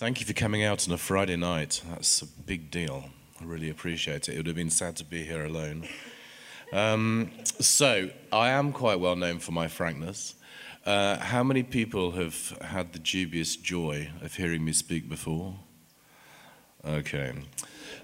[0.00, 1.82] Thank you for coming out on a Friday night.
[1.90, 3.10] That's a big deal.
[3.38, 4.32] I really appreciate it.
[4.32, 5.86] It would have been sad to be here alone.
[6.72, 10.36] Um, so, I am quite well known for my frankness.
[10.86, 15.56] Uh, how many people have had the dubious joy of hearing me speak before?
[16.82, 17.34] Okay.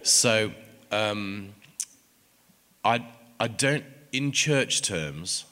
[0.02, 0.52] So,
[0.92, 1.54] um,
[2.84, 3.08] I,
[3.40, 5.46] I don't, in church terms,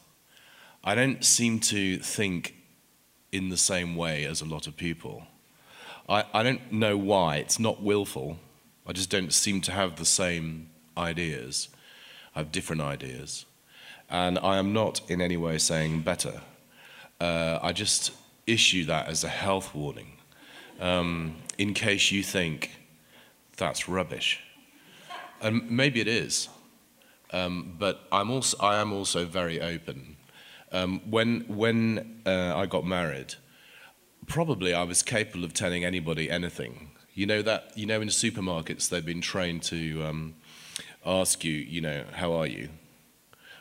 [0.85, 2.55] I don't seem to think
[3.33, 5.27] in the same way as a lot of people.
[6.09, 7.37] I, I don't know why.
[7.37, 8.39] It's not willful.
[8.87, 11.69] I just don't seem to have the same ideas.
[12.35, 13.47] I have different ideas.
[14.11, 16.43] And I am not in any way saying better.
[17.21, 18.13] Uh, I just
[18.47, 20.19] issue that as a health warning
[20.81, 22.71] um, in case you think
[23.57, 24.41] that's rubbish.
[25.41, 26.49] And maybe it is.
[27.33, 30.17] Um, but I'm also, I am also very open.
[30.73, 33.35] Um, when when uh, I got married,
[34.27, 36.91] probably I was capable of telling anybody anything.
[37.15, 40.35] You know that you know in supermarkets they've been trained to um,
[41.07, 42.69] ask you, you know, how are you?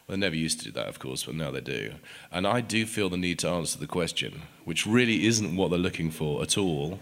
[0.07, 1.93] Well, they never used to do that, of course, but now they do.
[2.31, 5.79] And I do feel the need to answer the question, which really isn't what they're
[5.79, 6.99] looking for at all.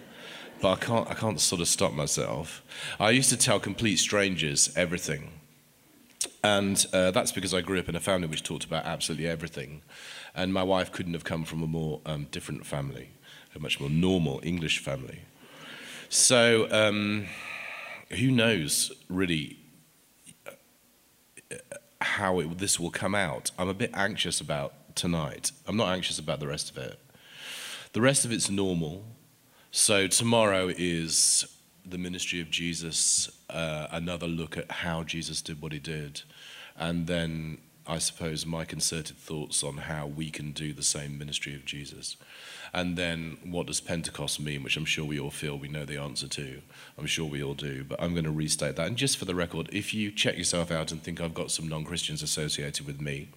[0.61, 2.61] But I can't, I can't sort of stop myself.
[2.99, 5.31] I used to tell complete strangers everything.
[6.43, 9.81] And uh, that's because I grew up in a family which talked about absolutely everything.
[10.35, 13.09] And my wife couldn't have come from a more um, different family
[13.55, 15.21] a much more normal English family.
[16.09, 17.25] So, um,
[18.09, 19.57] who knows really
[20.45, 21.55] uh,
[22.01, 23.51] how it, this will come out?
[23.57, 25.51] I'm a bit anxious about tonight.
[25.67, 26.99] I'm not anxious about the rest of it.
[27.93, 29.05] The rest of it's normal.
[29.71, 31.45] So, tomorrow is
[31.85, 36.21] the ministry of Jesus, uh, another look at how Jesus did what he did.
[36.77, 41.55] And then I suppose, my concerted thoughts on how we can do the same ministry
[41.55, 42.15] of Jesus.
[42.73, 45.97] And then what does Pentecost mean, which I'm sure we all feel we know the
[45.97, 46.61] answer to.
[46.97, 48.87] I'm sure we all do, but I'm going to restate that.
[48.87, 51.67] And just for the record, if you check yourself out and think I've got some
[51.67, 53.27] non Christians associated with me,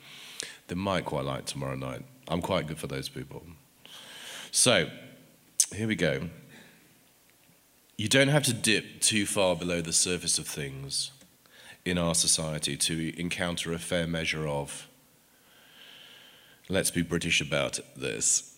[0.68, 2.04] they might quite like tomorrow night.
[2.28, 3.42] I'm quite good for those people.
[4.52, 4.88] So,
[5.74, 6.28] here we go.
[7.96, 11.10] You don't have to dip too far below the surface of things
[11.84, 14.88] in our society to encounter a fair measure of,
[16.68, 18.53] let's be British about this,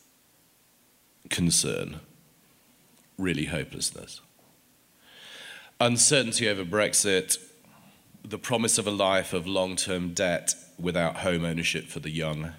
[1.31, 2.01] concern,
[3.19, 4.21] really hopelessness.
[5.81, 7.39] Uncertainty over Brexit,
[8.25, 12.53] the promise of a life of long term debt without home ownership for the young,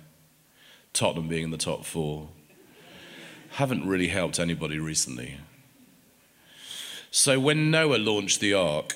[0.94, 2.30] Tottenham being in the top four,
[3.52, 5.38] haven't really helped anybody recently.
[7.12, 8.96] So when Noah launched the ark,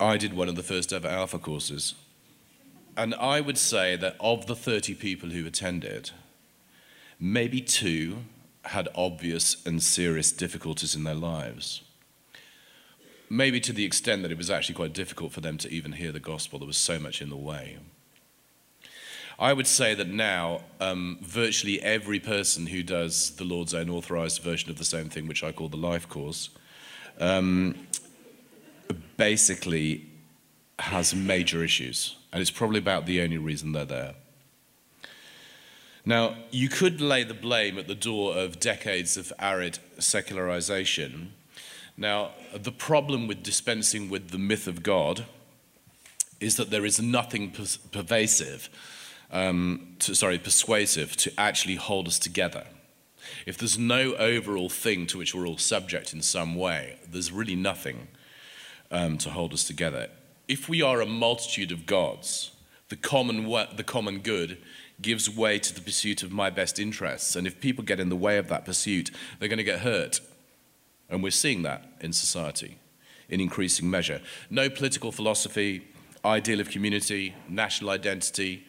[0.00, 1.94] I did one of the first ever Alpha courses.
[2.96, 6.10] And I would say that of the 30 people who attended,
[7.18, 8.18] maybe two
[8.62, 11.82] had obvious and serious difficulties in their lives.
[13.30, 16.12] Maybe to the extent that it was actually quite difficult for them to even hear
[16.12, 17.78] the gospel, there was so much in the way.
[19.38, 24.42] I would say that now, um, virtually every person who does the Lord's own authorized
[24.42, 26.50] version of the same thing, which I call the life course,
[27.20, 27.86] um,
[29.16, 30.06] basically
[30.80, 34.14] has major issues, and it's probably about the only reason they're there.
[36.08, 41.34] Now, you could lay the blame at the door of decades of arid secularization.
[41.98, 45.26] Now, the problem with dispensing with the myth of God
[46.40, 47.52] is that there is nothing
[47.92, 48.70] pervasive,
[49.30, 52.64] um, to, sorry, persuasive to actually hold us together.
[53.44, 57.54] If there's no overall thing to which we're all subject in some way, there's really
[57.54, 58.08] nothing
[58.90, 60.08] um, to hold us together.
[60.48, 62.52] If we are a multitude of gods,
[62.88, 64.58] the common, the common good
[65.00, 67.36] gives way to the pursuit of my best interests.
[67.36, 70.20] And if people get in the way of that pursuit, they're going to get hurt.
[71.08, 72.78] And we're seeing that in society
[73.28, 74.20] in increasing measure.
[74.50, 75.86] No political philosophy,
[76.24, 78.64] ideal of community, national identity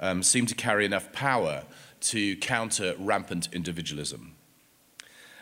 [0.00, 1.64] um, seem to carry enough power
[2.00, 4.34] to counter rampant individualism.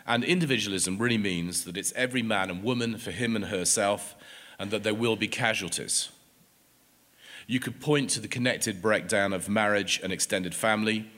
[0.07, 4.15] And individualism really means that it's every man and woman for him and herself,
[4.57, 6.09] and that there will be casualties.
[7.47, 11.09] You could point to the connected breakdown of marriage and extended family.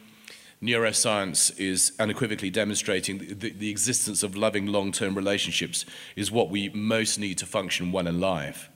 [0.61, 5.85] Neuroscience is unequivocally demonstrating that the existence of loving long term relationships
[6.15, 8.69] is what we most need to function well in life.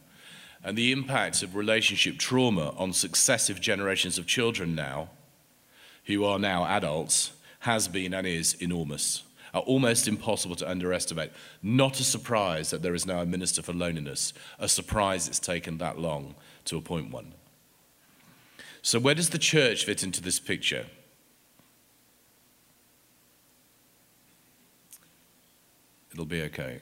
[0.63, 5.09] And the impact of relationship trauma on successive generations of children now,
[6.05, 9.23] who are now adults, has been and is enormous
[9.53, 11.31] are almost impossible to underestimate.
[11.63, 15.77] Not a surprise that there is now a minister for loneliness, a surprise it's taken
[15.79, 16.35] that long
[16.67, 17.33] to appoint one.
[18.81, 20.85] So, where does the church fit into this picture?
[26.11, 26.81] It'll be okay.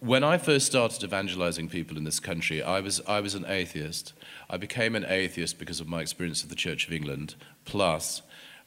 [0.00, 4.12] When I first started evangelizing people in this country, I was, I was an atheist.
[4.48, 7.34] I became an atheist because of my experience of the Church of England,
[7.64, 8.22] plus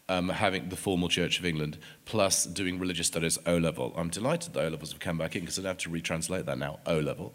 [0.09, 3.93] um, having the formal Church of England, plus doing religious studies O level.
[3.95, 6.45] I'm delighted that O levels have come back in because I don't have to retranslate
[6.45, 7.33] that now, O level.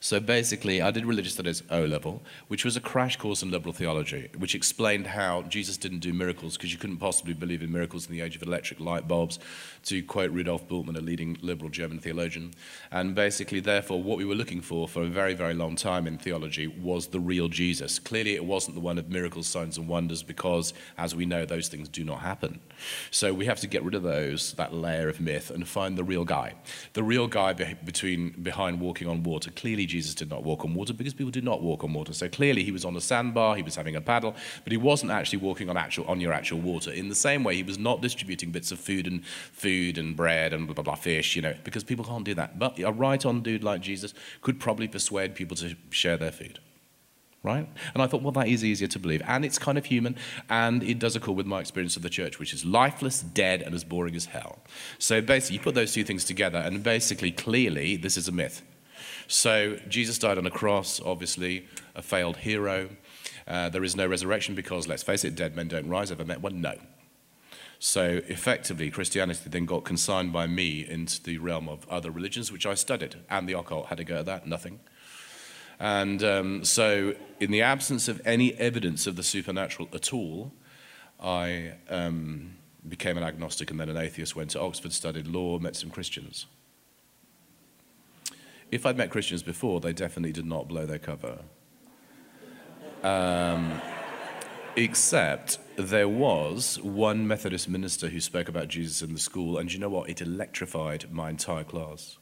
[0.00, 3.72] So basically, I did religious studies O level, which was a crash course in liberal
[3.72, 8.06] theology, which explained how Jesus didn't do miracles because you couldn't possibly believe in miracles
[8.06, 9.40] in the age of electric light bulbs,
[9.86, 12.52] to quote Rudolf Bultmann, a leading liberal German theologian.
[12.92, 16.16] And basically, therefore, what we were looking for for a very, very long time in
[16.16, 17.98] theology was the real Jesus.
[17.98, 21.66] Clearly, it wasn't the one of miracles, signs, and wonders because, as we know, those
[21.66, 22.60] things do not happen.
[23.10, 26.04] So we have to get rid of those, that layer of myth, and find the
[26.04, 26.54] real guy.
[26.92, 29.50] The real guy be- between, behind walking on water.
[29.50, 32.12] Clearly, Jesus did not walk on water because people did not walk on water.
[32.12, 35.10] So clearly he was on a sandbar, he was having a paddle, but he wasn't
[35.10, 36.92] actually walking on actual on your actual water.
[36.92, 40.52] In the same way, he was not distributing bits of food and food and bread
[40.52, 42.58] and blah blah blah fish, you know, because people can't do that.
[42.58, 46.60] But a right-on dude like Jesus could probably persuade people to share their food
[47.42, 47.68] right?
[47.94, 49.22] And I thought, well, that is easier to believe.
[49.26, 50.16] And it's kind of human,
[50.48, 53.74] and it does accord with my experience of the church, which is lifeless, dead, and
[53.74, 54.58] as boring as hell.
[54.98, 58.62] So basically, you put those two things together, and basically, clearly, this is a myth.
[59.28, 62.88] So Jesus died on a cross, obviously, a failed hero.
[63.46, 66.10] Uh, there is no resurrection because, let's face it, dead men don't rise.
[66.10, 66.62] Ever met one?
[66.62, 66.74] No.
[67.78, 72.64] So effectively, Christianity then got consigned by me into the realm of other religions, which
[72.64, 74.80] I studied, and the occult had to go at that, nothing.
[75.78, 80.52] And um, so, in the absence of any evidence of the supernatural at all,
[81.20, 82.56] I um,
[82.88, 86.46] became an agnostic and then an atheist, went to Oxford, studied law, met some Christians.
[88.70, 91.38] If I'd met Christians before, they definitely did not blow their cover.
[93.02, 93.80] Um,
[94.76, 99.78] except there was one Methodist minister who spoke about Jesus in the school, and you
[99.78, 100.10] know what?
[100.10, 102.18] It electrified my entire class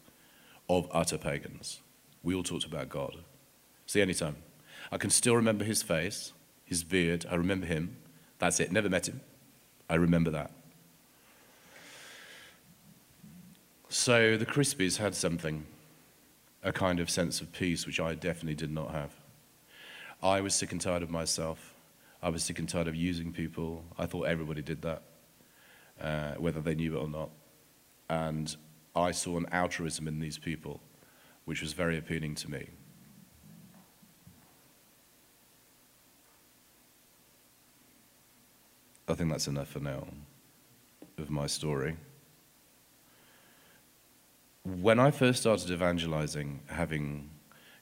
[0.69, 1.81] of utter pagans.
[2.23, 3.17] We all talked about God.
[3.87, 4.37] See, anytime.
[4.93, 6.33] I can still remember his face,
[6.65, 7.27] his beard.
[7.31, 7.97] I remember him.
[8.39, 8.71] That's it.
[8.71, 9.21] Never met him.
[9.89, 10.53] I remember that.
[13.89, 15.67] So the Crispies had something
[16.67, 19.13] a kind of sense of peace, which I definitely did not have.
[20.21, 21.73] I was sick and tired of myself.
[22.21, 23.85] I was sick and tired of using people.
[23.97, 25.03] I thought everybody did that,
[26.01, 27.31] uh, whether they knew it or not.
[28.11, 28.55] And
[28.97, 30.81] I saw an altruism in these people,
[31.45, 32.67] which was very appealing to me.
[39.07, 40.09] I think that's enough for now
[41.17, 41.97] of my story
[44.67, 47.31] when I first started evangelizing, having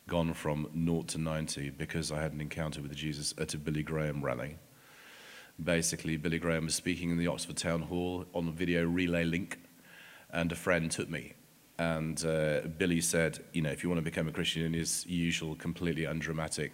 [0.06, 3.82] gone from naught to 90 because I had an encounter with Jesus at a Billy
[3.82, 4.58] Graham rally.
[5.62, 9.60] Basically, Billy Graham was speaking in the Oxford Town Hall on a video relay link,
[10.30, 11.32] and a friend took me.
[11.78, 15.06] And uh, Billy said, you know, if you want to become a Christian in his
[15.06, 16.72] usual, completely undramatic,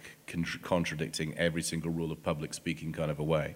[0.61, 3.55] contradicting every single rule of public speaking kind of a way,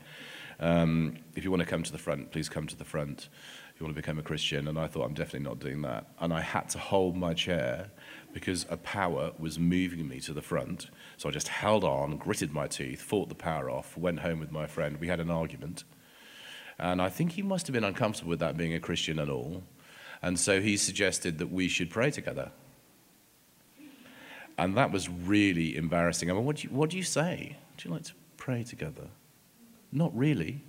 [0.60, 3.28] um, if you want to come to the front, please come to the front
[3.78, 4.68] you want to become a Christian?
[4.68, 6.08] And I thought, I'm definitely not doing that.
[6.20, 7.92] And I had to hold my chair
[8.34, 10.90] because a power was moving me to the front.
[11.18, 14.52] So I just held on, gritted my teeth, fought the power off, went home with
[14.52, 14.98] my friend.
[15.00, 15.84] We had an argument.
[16.78, 19.64] And I think he must have been uncomfortable with that being a Christian and all.
[20.22, 22.52] And so he suggested that we should pray together.
[24.58, 26.30] And that was really embarrassing.
[26.30, 27.58] I mean, what do you, what do you say?
[27.78, 29.08] Do you like to pray together?
[29.92, 30.64] Not really.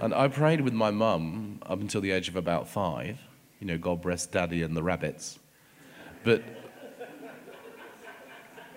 [0.00, 3.18] And I prayed with my mum up until the age of about five.
[3.60, 5.38] You know, God bless Daddy and the rabbits.
[6.24, 6.42] But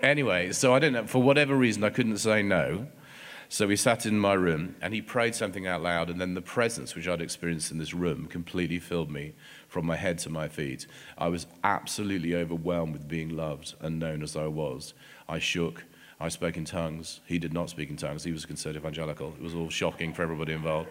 [0.01, 2.87] anyway, so I didn't know, for whatever reason, I couldn't say no.
[3.49, 6.41] So we sat in my room and he prayed something out loud, and then the
[6.41, 9.33] presence which I'd experienced in this room completely filled me
[9.69, 10.85] from my head to my feet.
[11.17, 14.93] I was absolutely overwhelmed with being loved and known as I was.
[15.29, 15.85] I shook.
[16.19, 17.19] I spoke in tongues.
[17.25, 18.23] He did not speak in tongues.
[18.23, 19.33] He was conservative evangelical.
[19.37, 20.89] It was all shocking for everybody involved.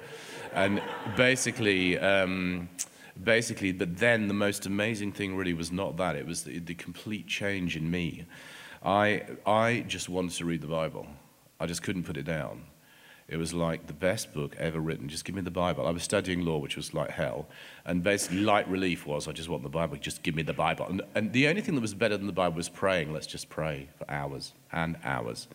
[0.54, 0.80] And
[1.16, 2.68] basically, um,
[3.22, 6.14] basically, but then the most amazing thing really was not that.
[6.14, 8.24] It was the, the complete change in me.
[8.84, 11.08] I, I just wanted to read the Bible.
[11.58, 12.62] I just couldn't put it down.
[13.28, 15.08] It was like the best book ever written.
[15.08, 15.86] Just give me the Bible.
[15.86, 17.48] I was studying law, which was like hell.
[17.84, 19.96] And basically, light relief was I just want the Bible.
[19.96, 20.86] Just give me the Bible.
[20.86, 23.12] And, and the only thing that was better than the Bible was praying.
[23.12, 25.48] Let's just pray for hours and hours.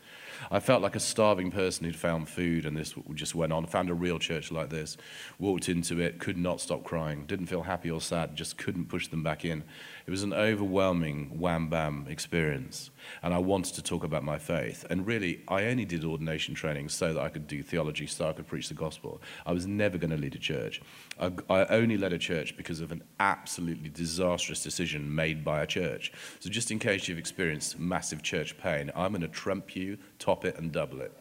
[0.50, 3.66] I felt like a starving person who'd found food, and this just went on.
[3.68, 4.98] Found a real church like this,
[5.38, 9.08] walked into it, could not stop crying, didn't feel happy or sad, just couldn't push
[9.08, 9.64] them back in.
[10.08, 12.90] It was an overwhelming wham bam experience.
[13.22, 14.86] And I wanted to talk about my faith.
[14.90, 18.34] And really, I only did ordination training so that I could do theology, so I
[18.34, 19.22] could preach the gospel.
[19.46, 20.82] I was never going to lead a church.
[21.20, 25.68] I, I only led a church because of an absolutely disastrous decision made by a
[25.68, 26.12] church.
[26.40, 30.46] So, just in case you've experienced massive church pain, I'm going to trump you, top
[30.46, 31.12] it, and double it.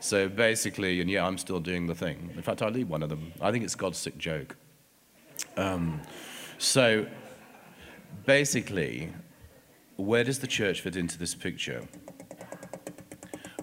[0.00, 2.30] So, basically, and yeah, I'm still doing the thing.
[2.34, 3.32] In fact, I lead one of them.
[3.40, 4.56] I think it's God's sick joke.
[5.56, 6.00] Um,
[6.58, 7.06] so,
[8.24, 9.12] basically,
[9.96, 11.86] where does the church fit into this picture?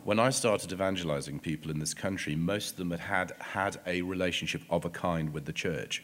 [0.03, 4.01] When I started evangelizing people in this country, most of them had, had had a
[4.01, 6.03] relationship of a kind with the church.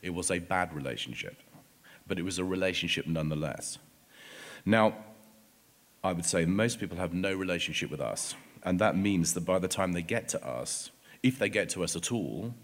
[0.00, 1.36] It was a bad relationship,
[2.06, 3.78] but it was a relationship nonetheless.
[4.64, 4.94] Now,
[6.04, 9.60] I would say most people have no relationship with us, and that means that by
[9.60, 10.90] the time they get to us,
[11.22, 12.54] if they get to us at all,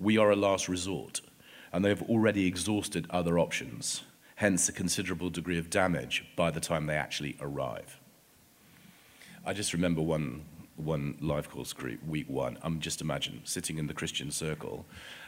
[0.00, 1.20] we are a last resort,
[1.70, 4.04] and they have already exhausted other options,
[4.36, 8.00] hence a considerable degree of damage by the time they actually arrive.
[9.44, 10.44] I just remember one
[10.76, 12.58] one life course group, week one.
[12.62, 14.86] I'm just imagine sitting in the Christian circle,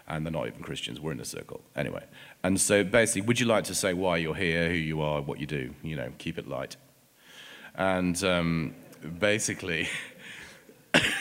[0.09, 1.01] and they're not even Christians.
[1.01, 2.05] We're in a circle anyway.
[2.43, 5.39] And so basically, would you like to say why you're here, who you are, what
[5.39, 5.75] you do?
[5.83, 6.77] You know, keep it light.
[7.75, 8.75] And um,
[9.19, 9.89] basically,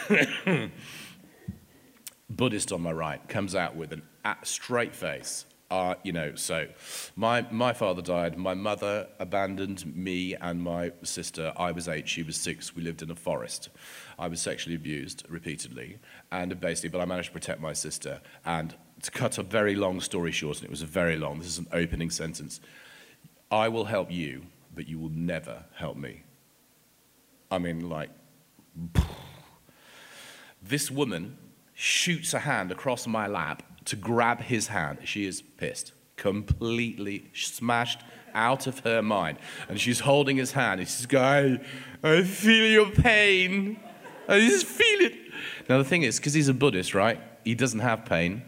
[2.30, 6.68] Buddhist on my right comes out with a straight face are, you know, so
[7.16, 11.52] my, my father died, my mother abandoned me and my sister.
[11.58, 12.76] I was eight, she was six.
[12.76, 13.70] We lived in a forest.
[14.20, 15.98] I was sexually abused repeatedly,
[16.32, 18.22] and basically, but I managed to protect my sister.
[18.46, 21.48] And to cut a very long story short, and it was a very long, this
[21.48, 22.62] is an opening sentence
[23.52, 26.24] I will help you, but you will never help me.
[27.54, 28.10] I mean, like,
[30.62, 31.38] this woman
[31.76, 34.98] shoots a hand across my lap to grab his hand.
[35.04, 38.02] She is pissed, completely smashed
[38.34, 39.38] out of her mind.
[39.70, 40.80] And she's holding his hand.
[40.80, 41.60] And says, Guy,
[42.04, 43.80] I feel your pain.
[44.28, 45.14] I just feel it.
[45.70, 47.22] Now, the thing is, because he's a Buddhist, right?
[47.44, 48.42] He doesn't have pain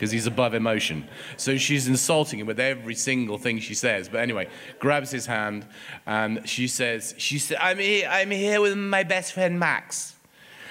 [0.00, 1.06] because he's above emotion.
[1.36, 4.08] So she's insulting him with every single thing she says.
[4.08, 5.66] But anyway, grabs his hand
[6.06, 10.14] and she says, she said, I'm here, I'm here with my best friend Max.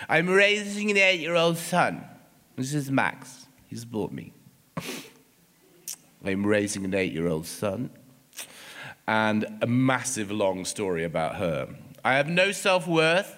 [0.09, 2.03] I'm raising an eight year old son.
[2.55, 3.45] This is Max.
[3.67, 4.33] He's bought me.
[6.25, 7.91] I'm raising an eight year old son.
[9.07, 11.69] And a massive long story about her.
[12.03, 13.37] I have no self worth.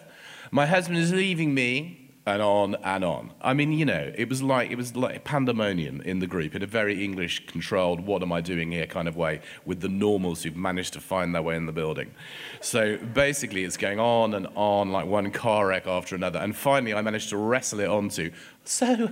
[0.51, 2.00] My husband is leaving me.
[2.23, 3.31] And on and on.
[3.41, 6.61] I mean, you know, it was like it was like pandemonium in the group in
[6.61, 10.43] a very English controlled, what am I doing here kind of way with the normals
[10.43, 12.11] who've managed to find their way in the building.
[12.59, 16.37] So basically, it's going on and on like one car wreck after another.
[16.37, 18.31] And finally, I managed to wrestle it onto.
[18.65, 19.11] So,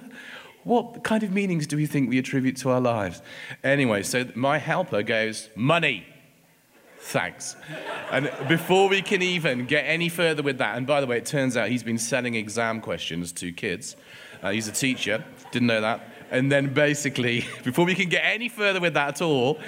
[0.63, 3.23] what kind of meanings do we think we attribute to our lives?
[3.63, 6.05] Anyway, so my helper goes, Money.
[7.01, 7.55] Thanks.
[8.11, 11.25] And before we can even get any further with that, and by the way, it
[11.25, 13.95] turns out he's been selling exam questions to kids.
[14.43, 16.01] Uh, he's a teacher, didn't know that.
[16.29, 19.59] And then basically, before we can get any further with that at all,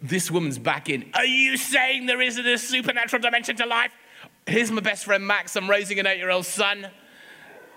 [0.00, 1.10] this woman's back in.
[1.14, 3.92] Are you saying there isn't a supernatural dimension to life?
[4.46, 5.56] Here's my best friend Max.
[5.56, 6.88] I'm raising an eight year old son.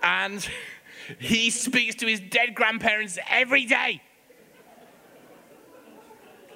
[0.02, 0.48] And
[1.18, 4.00] he speaks to his dead grandparents every day.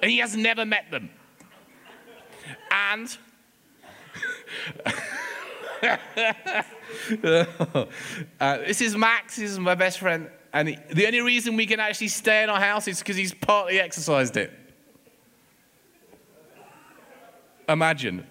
[0.01, 1.09] And he has never met them.
[2.71, 3.17] And
[8.39, 10.29] uh, this is Max, this is my best friend.
[10.51, 13.33] And he, the only reason we can actually stay in our house is because he's
[13.33, 14.51] partly exorcised it.
[17.67, 18.25] Imagine.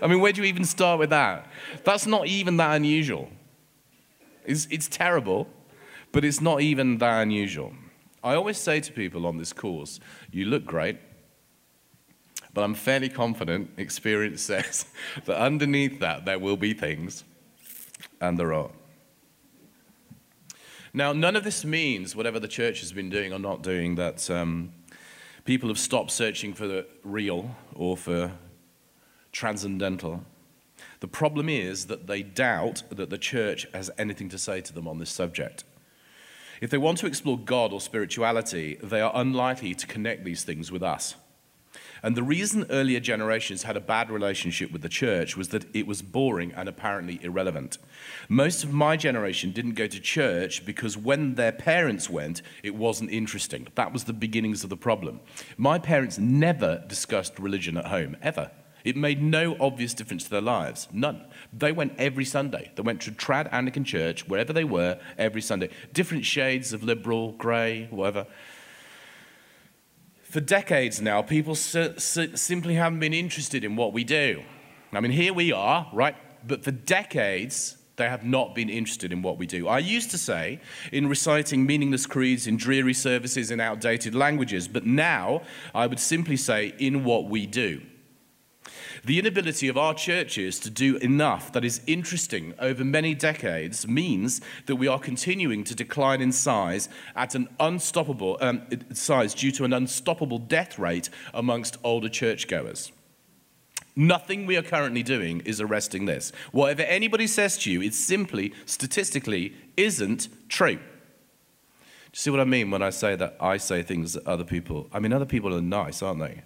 [0.00, 1.46] I mean, where do you even start with that?
[1.84, 3.28] That's not even that unusual.
[4.44, 5.46] It's, it's terrible,
[6.10, 7.74] but it's not even that unusual.
[8.24, 10.00] I always say to people on this course,
[10.30, 10.98] you look great,
[12.54, 14.86] but I'm fairly confident, experience says,
[15.24, 17.24] that underneath that there will be things,
[18.20, 18.70] and there are.
[20.94, 24.30] Now, none of this means, whatever the church has been doing or not doing, that
[24.30, 24.72] um,
[25.44, 28.32] people have stopped searching for the real or for
[29.32, 30.22] transcendental.
[31.00, 34.86] The problem is that they doubt that the church has anything to say to them
[34.86, 35.64] on this subject.
[36.60, 40.70] If they want to explore God or spirituality, they are unlikely to connect these things
[40.70, 41.16] with us.
[42.02, 45.86] And the reason earlier generations had a bad relationship with the church was that it
[45.86, 47.78] was boring and apparently irrelevant.
[48.28, 53.10] Most of my generation didn't go to church because when their parents went, it wasn't
[53.10, 53.68] interesting.
[53.74, 55.20] That was the beginnings of the problem.
[55.56, 58.50] My parents never discussed religion at home, ever.
[58.84, 60.88] It made no obvious difference to their lives.
[60.92, 61.24] None.
[61.52, 62.72] They went every Sunday.
[62.74, 65.70] They went to Trad Anglican Church, wherever they were, every Sunday.
[65.92, 68.26] Different shades of liberal, grey, whatever.
[70.32, 74.42] For decades now, people simply haven't been interested in what we do.
[74.90, 76.16] I mean, here we are, right?
[76.46, 79.68] But for decades, They have not been interested in what we do.
[79.68, 80.60] I used to say
[80.92, 85.42] in reciting meaningless creeds in dreary services in outdated languages, but now
[85.74, 87.82] I would simply say in what we do.
[89.04, 94.40] The inability of our churches to do enough that is interesting over many decades means
[94.66, 99.64] that we are continuing to decline in size at an unstoppable um, size due to
[99.64, 102.92] an unstoppable death rate amongst older churchgoers.
[103.96, 106.30] Nothing we are currently doing is arresting this.
[106.52, 110.76] Whatever anybody says to you, it simply, statistically, isn't true.
[110.76, 114.44] Do you see what I mean when I say that I say things that other
[114.44, 116.42] people, I mean, other people are nice, aren't they?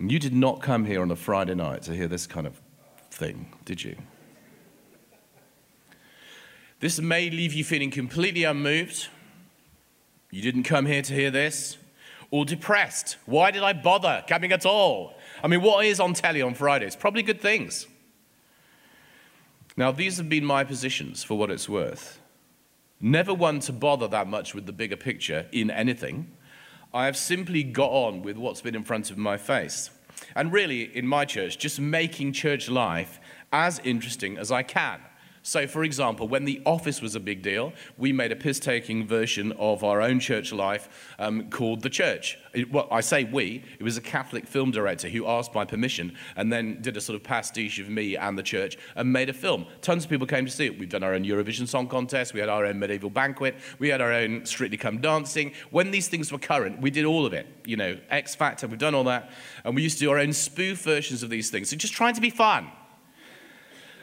[0.00, 2.60] You did not come here on a Friday night to hear this kind of
[3.10, 3.96] thing, did you?
[6.80, 9.08] This may leave you feeling completely unmoved.
[10.30, 11.76] You didn't come here to hear this.
[12.30, 13.18] Or depressed.
[13.26, 15.14] Why did I bother coming at all?
[15.44, 16.96] I mean, what is on telly on Fridays?
[16.96, 17.86] Probably good things.
[19.76, 22.18] Now, these have been my positions for what it's worth.
[23.00, 26.30] Never one to bother that much with the bigger picture in anything.
[26.94, 29.90] I have simply got on with what's been in front of my face.
[30.36, 33.18] And really, in my church, just making church life
[33.52, 35.00] as interesting as I can.
[35.44, 39.04] So, for example, when The Office was a big deal, we made a piss taking
[39.04, 42.38] version of our own church life um, called The Church.
[42.54, 46.16] It, well, I say we, it was a Catholic film director who asked my permission
[46.36, 49.32] and then did a sort of pastiche of me and the church and made a
[49.32, 49.66] film.
[49.80, 50.78] Tons of people came to see it.
[50.78, 54.00] We've done our own Eurovision Song Contest, we had our own medieval banquet, we had
[54.00, 55.54] our own Strictly Come Dancing.
[55.70, 57.48] When these things were current, we did all of it.
[57.64, 59.30] You know, X Factor, we've done all that.
[59.64, 61.70] And we used to do our own spoof versions of these things.
[61.70, 62.70] So just trying to be fun.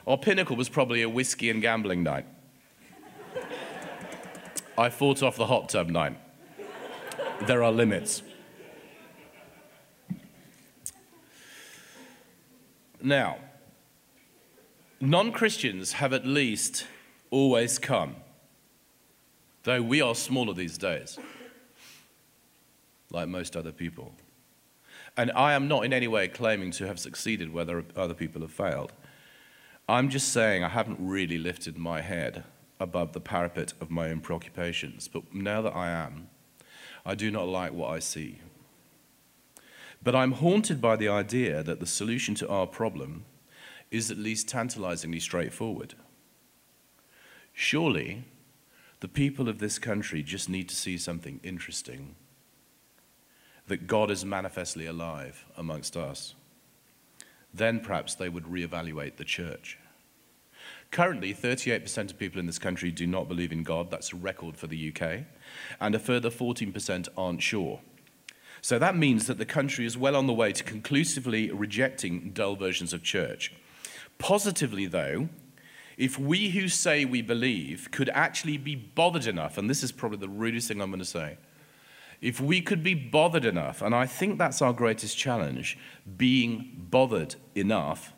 [0.08, 2.26] Our pinnacle was probably a whiskey and gambling night.
[4.78, 6.18] I fought off the hot tub night.
[7.48, 8.24] There are limits.
[13.02, 13.38] Now,
[15.00, 16.86] non Christians have at least
[17.30, 18.16] always come,
[19.64, 21.18] though we are smaller these days,
[23.12, 24.14] like most other people.
[25.18, 28.52] And I am not in any way claiming to have succeeded where other people have
[28.52, 28.94] failed.
[29.90, 32.44] I'm just saying I haven't really lifted my head
[32.80, 36.30] above the parapet of my own preoccupations, but now that I am,
[37.04, 38.38] I do not like what I see.
[40.04, 43.26] But I'm haunted by the idea that the solution to our problem
[43.90, 45.96] is at least tantalizingly straightforward.
[47.52, 48.26] Surely,
[49.00, 52.14] the people of this country just need to see something interesting
[53.66, 56.36] that God is manifestly alive amongst us
[57.54, 59.79] then perhaps they would reevaluate the church.
[60.92, 63.92] Currently, 38% of people in this country do not believe in God.
[63.92, 65.26] That's a record for the UK.
[65.80, 67.80] And a further 14% aren't sure.
[68.62, 72.56] So that means that the country is well on the way to conclusively rejecting dull
[72.56, 73.54] versions of church.
[74.18, 75.30] Positively, though,
[75.98, 80.18] if we who say we believe could actually be bothered enough, and this is probably
[80.18, 81.38] the rudest thing I'm going to say,
[82.22, 85.78] if we could be bothered enough, and I think that's our greatest challenge,
[86.18, 88.14] being bothered enough,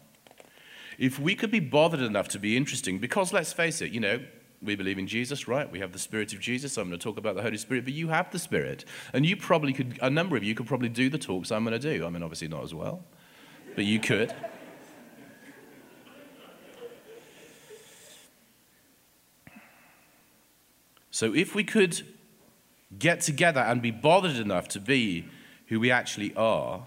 [1.01, 4.19] if we could be bothered enough to be interesting, because let's face it, you know,
[4.61, 5.69] we believe in Jesus, right?
[5.69, 6.77] We have the Spirit of Jesus.
[6.77, 8.85] I'm going to talk about the Holy Spirit, but you have the Spirit.
[9.11, 11.79] And you probably could, a number of you could probably do the talks I'm going
[11.79, 12.05] to do.
[12.05, 13.03] I mean, obviously not as well,
[13.75, 14.31] but you could.
[21.09, 22.03] So if we could
[22.99, 25.25] get together and be bothered enough to be
[25.65, 26.83] who we actually are,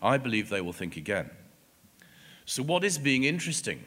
[0.00, 1.28] I believe they will think again.
[2.46, 3.84] So, what is being interesting?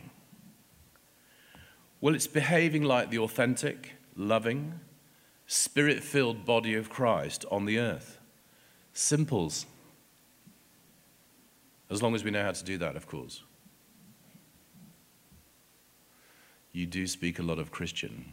[2.01, 4.79] Well, it's behaving like the authentic, loving,
[5.47, 8.19] spirit filled body of Christ on the earth.
[8.93, 9.65] Simples.
[11.89, 13.41] As long as we know how to do that, of course.
[16.73, 18.25] You do speak a lot of Christian.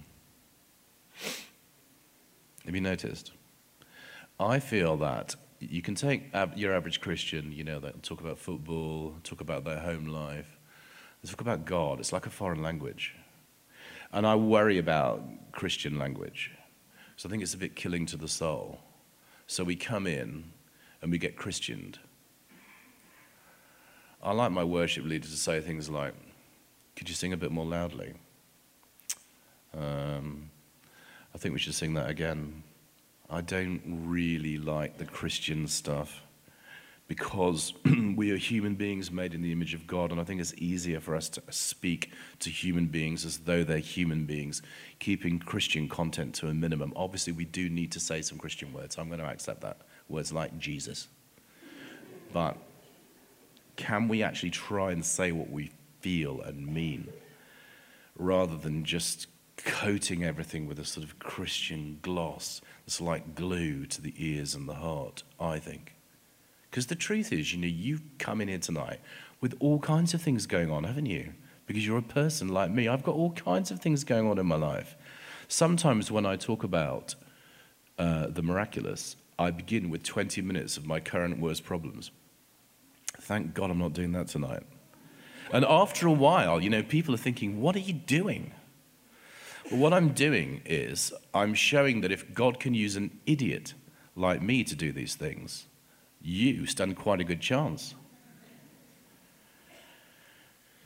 [2.65, 3.33] Have you noticed?
[4.41, 5.37] I feel that
[5.71, 9.79] you can take your average Christian, you know, that talk about football, talk about their
[9.79, 10.59] home life,
[11.23, 12.01] they talk about God.
[12.01, 13.15] It's like a foreign language.
[14.13, 15.23] And I worry about
[15.53, 16.53] Christian language.
[17.17, 18.79] So I think it's a bit killing to the soul.
[19.47, 20.45] So we come in
[21.03, 21.99] and we get Christianed.
[24.23, 26.15] I like my worship leader to say things like,
[26.97, 28.15] Could you sing a bit more loudly?
[29.77, 30.51] Um,
[31.35, 32.63] I think we should sing that again.
[33.31, 36.23] I don't really like the Christian stuff
[37.09, 37.73] because
[38.17, 41.01] we are human beings made in the image of God, and I think it's easier
[41.01, 44.63] for us to speak to human beings as though they're human beings,
[44.99, 46.93] keeping Christian content to a minimum.
[46.97, 48.97] Obviously, we do need to say some Christian words.
[48.99, 49.79] I'm going to accept that.
[50.09, 51.09] Words like Jesus.
[52.33, 52.57] But
[53.77, 57.09] can we actually try and say what we feel and mean?
[58.17, 64.03] rather than just coating everything with a sort of Christian gloss that's like glue to
[64.03, 65.95] the ears and the heart, I think.
[66.71, 69.01] Because the truth is, you know, you come in here tonight
[69.41, 71.35] with all kinds of things going on, haven't you?
[71.67, 72.89] Because you're a person like me.
[72.89, 74.97] I've got all kinds of things going on in my life.
[75.49, 77.15] Sometimes when I talk about
[77.99, 82.11] uh, the miraculous, I begin with 20 minutes of my current worst problems.
[83.21, 84.65] Thank God I'm not doing that tonight.
[85.53, 88.53] And after a while, you know, people are thinking, what are you doing?
[89.71, 93.75] Well, what I'm doing is I'm showing that if God can use an idiot
[94.15, 95.67] like me to do these things,
[96.21, 97.95] you stand quite a good chance.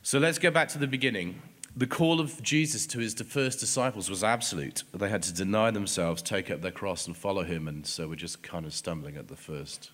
[0.02, 1.42] So let's go back to the beginning.
[1.76, 4.84] The call of Jesus to his first disciples was absolute.
[4.94, 7.68] They had to deny themselves, take up their cross, and follow him.
[7.68, 9.90] And so we're just kind of stumbling at the first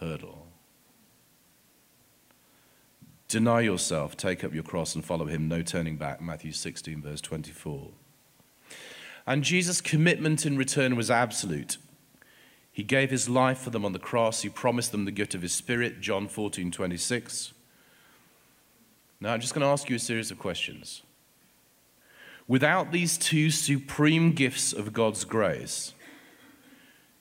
[0.00, 0.46] hurdle.
[3.28, 5.48] Deny yourself, take up your cross, and follow him.
[5.48, 6.20] No turning back.
[6.20, 7.90] Matthew 16, verse 24.
[9.26, 11.78] And Jesus' commitment in return was absolute.
[12.70, 14.42] He gave his life for them on the cross.
[14.42, 17.52] He promised them the gift of his spirit, John 14, 26.
[19.20, 21.02] Now, I'm just going to ask you a series of questions.
[22.46, 25.94] Without these two supreme gifts of God's grace,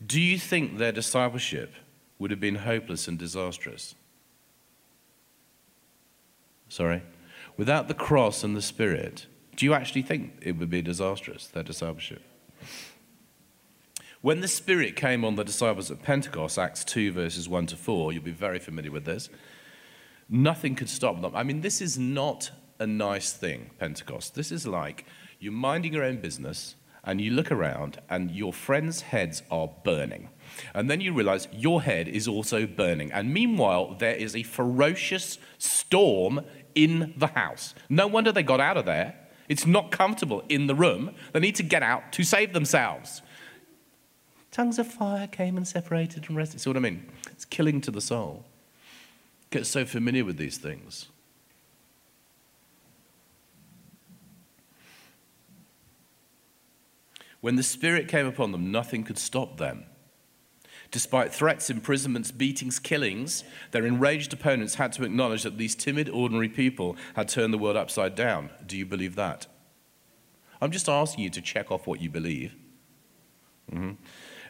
[0.06, 1.74] do you think their discipleship
[2.20, 3.96] would have been hopeless and disastrous?
[6.70, 7.04] Sorry?
[7.58, 11.64] Without the cross and the Spirit, do you actually think it would be disastrous, their
[11.64, 12.22] discipleship?
[14.22, 18.12] When the Spirit came on the disciples at Pentecost, Acts 2, verses 1 to 4,
[18.12, 19.30] you'll be very familiar with this,
[20.28, 21.36] nothing could stop them.
[21.36, 22.50] I mean, this is not
[22.80, 24.36] a nice thing, Pentecost.
[24.36, 25.06] This is like
[25.40, 26.76] you're minding your own business
[27.06, 30.30] and you look around and your friends' heads are burning.
[30.74, 33.12] And then you realize your head is also burning.
[33.12, 36.42] And meanwhile, there is a ferocious storm
[36.74, 37.76] in the house.
[37.90, 39.16] No wonder they got out of there.
[39.48, 41.12] It's not comfortable in the room.
[41.32, 43.22] They need to get out to save themselves.
[44.52, 46.62] Tongues of fire came and separated and rested.
[46.62, 47.10] See what I mean?
[47.32, 48.46] It's killing to the soul.
[49.52, 51.08] Get so familiar with these things.
[57.46, 59.86] When the Spirit came upon them, nothing could stop them.
[60.90, 66.50] Despite threats, imprisonments, beatings, killings, their enraged opponents had to acknowledge that these timid, ordinary
[66.50, 68.50] people had turned the world upside down.
[68.66, 69.46] Do you believe that?
[70.60, 72.56] I'm just asking you to check off what you believe.
[73.72, 73.92] Mm-hmm.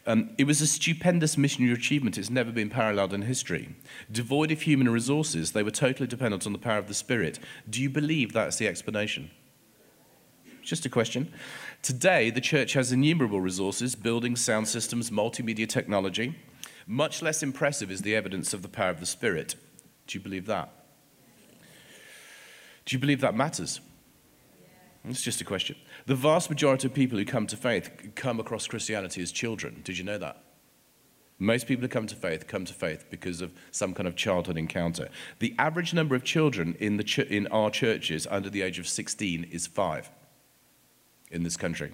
[0.07, 2.17] Um, it was a stupendous missionary achievement.
[2.17, 3.75] It's never been paralleled in history.
[4.09, 7.39] Devoid of human resources, they were totally dependent on the power of the Spirit.
[7.69, 9.31] Do you believe that's the explanation?
[10.65, 11.31] Just a question.
[11.85, 16.35] Today, the church has innumerable resources buildings, sound systems, multimedia technology.
[16.87, 19.53] Much less impressive is the evidence of the power of the Spirit.
[20.07, 20.73] Do you believe that?
[22.85, 23.81] Do you believe that matters?
[25.07, 25.75] It's just a question.
[26.07, 29.81] The vast majority of people who come to faith come across Christianity as children.
[29.83, 30.43] Did you know that?
[31.37, 34.57] Most people who come to faith come to faith because of some kind of childhood
[34.57, 35.09] encounter.
[35.37, 38.87] The average number of children in, the ch- in our churches under the age of
[38.87, 40.09] 16 is five
[41.31, 41.91] in this country.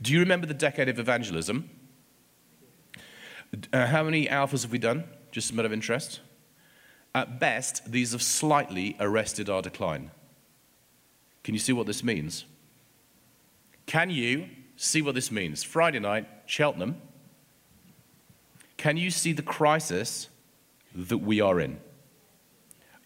[0.00, 1.70] Do you remember the decade of evangelism?
[3.72, 5.04] Uh, how many alphas have we done?
[5.30, 6.20] Just a matter of interest.
[7.14, 10.10] At best, these have slightly arrested our decline.
[11.44, 12.44] Can you see what this means?
[13.86, 15.62] Can you see what this means?
[15.62, 17.00] Friday night, Cheltenham.
[18.76, 20.28] Can you see the crisis
[20.94, 21.78] that we are in?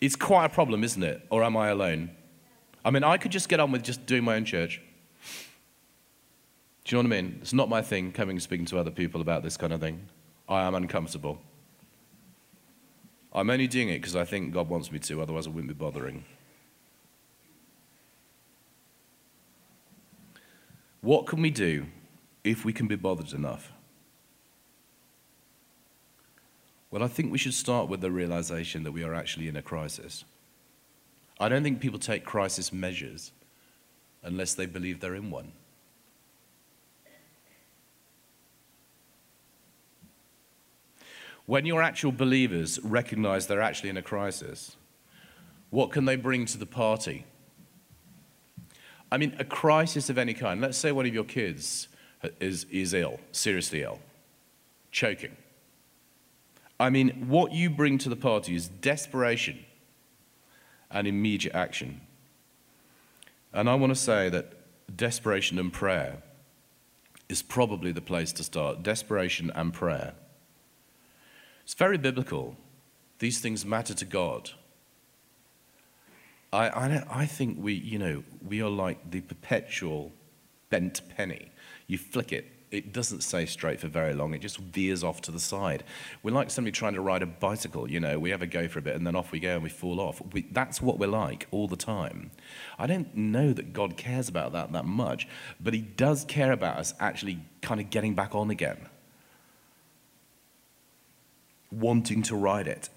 [0.00, 1.26] It's quite a problem, isn't it?
[1.30, 2.10] Or am I alone?
[2.84, 4.80] I mean, I could just get on with just doing my own church.
[6.86, 7.38] Do you know what I mean?
[7.42, 10.06] It's not my thing coming and speaking to other people about this kind of thing.
[10.48, 11.40] I am uncomfortable.
[13.32, 15.74] I'm only doing it because I think God wants me to, otherwise, I wouldn't be
[15.74, 16.24] bothering.
[21.00, 21.86] What can we do
[22.44, 23.72] if we can be bothered enough?
[26.92, 29.62] Well, I think we should start with the realization that we are actually in a
[29.62, 30.24] crisis.
[31.40, 33.32] I don't think people take crisis measures
[34.22, 35.50] unless they believe they're in one.
[41.46, 44.76] When your actual believers recognize they're actually in a crisis,
[45.70, 47.24] what can they bring to the party?
[49.10, 50.60] I mean, a crisis of any kind.
[50.60, 51.88] Let's say one of your kids
[52.40, 54.00] is, is ill, seriously ill,
[54.90, 55.36] choking.
[56.78, 59.64] I mean, what you bring to the party is desperation
[60.90, 62.00] and immediate action.
[63.52, 64.52] And I want to say that
[64.94, 66.22] desperation and prayer
[67.28, 68.82] is probably the place to start.
[68.82, 70.14] Desperation and prayer.
[71.66, 72.56] It's very biblical.
[73.18, 74.52] These things matter to God.
[76.52, 80.12] I, I, I think we, you know, we are like the perpetual
[80.70, 81.50] bent penny.
[81.88, 84.32] You flick it, it doesn't stay straight for very long.
[84.32, 85.82] It just veers off to the side.
[86.22, 87.90] We're like somebody trying to ride a bicycle.
[87.90, 89.62] You know, we have a go for a bit and then off we go and
[89.64, 90.22] we fall off.
[90.32, 92.30] We, that's what we're like all the time.
[92.78, 95.26] I don't know that God cares about that that much,
[95.58, 98.88] but He does care about us actually kind of getting back on again,
[101.70, 102.88] wanting to ride it.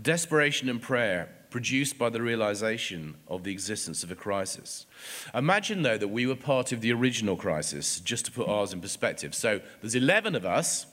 [0.00, 4.86] Desperation and prayer produced by the realization of the existence of a crisis.
[5.34, 8.80] Imagine, though, that we were part of the original crisis, just to put ours in
[8.80, 9.34] perspective.
[9.34, 10.86] So there's 11 of us,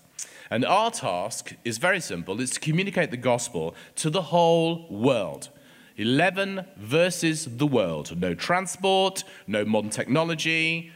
[0.49, 5.49] and our task is very simple it's to communicate the gospel to the whole world.
[5.97, 8.19] 11 versus the world.
[8.19, 10.91] No transport, no modern technology.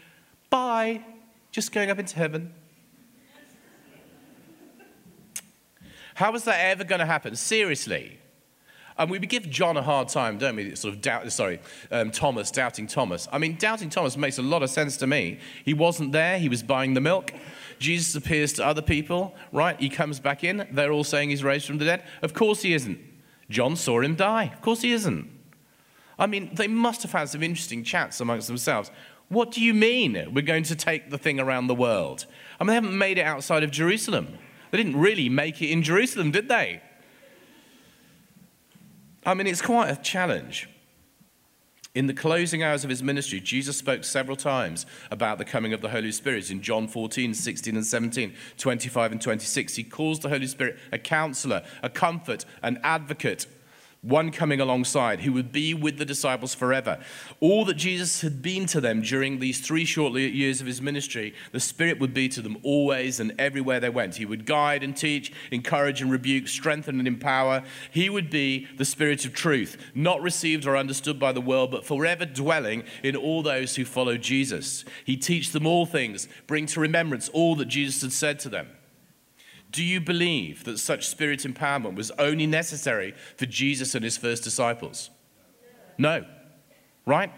[0.49, 1.03] Bye.
[1.51, 2.53] Just going up into heaven.
[6.19, 7.33] How is that ever going to happen?
[7.37, 8.19] Seriously.
[8.97, 10.75] And we give John a hard time, don't we?
[10.75, 13.29] Sort of doubt, sorry, um, Thomas, doubting Thomas.
[13.31, 15.39] I mean, doubting Thomas makes a lot of sense to me.
[15.63, 17.31] He wasn't there, he was buying the milk.
[17.79, 19.79] Jesus appears to other people, right?
[19.79, 20.67] He comes back in.
[20.73, 22.03] They're all saying he's raised from the dead.
[22.21, 22.99] Of course he isn't.
[23.49, 24.51] John saw him die.
[24.53, 25.25] Of course he isn't.
[26.19, 28.91] I mean, they must have had some interesting chats amongst themselves.
[29.29, 32.25] What do you mean we're going to take the thing around the world?
[32.59, 34.37] I mean, they haven't made it outside of Jerusalem.
[34.71, 36.81] They didn't really make it in Jerusalem, did they?
[39.25, 40.69] I mean, it's quite a challenge.
[41.95, 45.81] In the closing hours of his ministry, Jesus spoke several times about the coming of
[45.81, 49.75] the Holy Spirit in John 14, 16, and 17, 25, and 26.
[49.75, 53.47] He calls the Holy Spirit a counselor, a comfort, an advocate,
[54.01, 56.99] one coming alongside who would be with the disciples forever.
[57.41, 61.33] All that Jesus had been to them during these three short years of his ministry,
[61.51, 64.15] the Spirit would be to them always and everywhere they went.
[64.15, 67.63] He would guide and teach, encourage and rebuke, strengthen and empower.
[67.91, 71.85] He would be the Spirit of truth, not received or understood by the world, but
[71.85, 74.85] forever dwelling in all those who follow Jesus.
[75.03, 78.67] He teach them all things, bring to remembrance all that Jesus had said to them.
[79.71, 84.43] Do you believe that such spirit empowerment was only necessary for Jesus and his first
[84.43, 85.09] disciples?
[85.97, 86.25] No.
[87.05, 87.31] Right?